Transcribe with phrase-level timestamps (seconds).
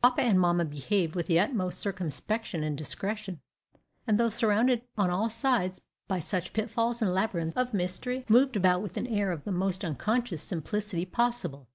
[0.00, 3.42] Papa and mamma behaved with the utmost circumspection and discretion,
[4.06, 8.80] and though surrounded on all sides by such pitfalls and labyrinths of mystery, moved about
[8.80, 11.68] with an air of the most unconscious simplicity possible.